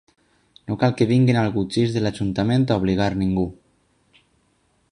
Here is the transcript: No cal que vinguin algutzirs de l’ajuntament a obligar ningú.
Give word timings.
No 0.69 0.77
cal 0.83 0.95
que 1.01 1.07
vinguin 1.11 1.39
algutzirs 1.41 1.93
de 1.97 2.03
l’ajuntament 2.05 2.65
a 2.75 2.79
obligar 2.83 3.09
ningú. 3.37 3.47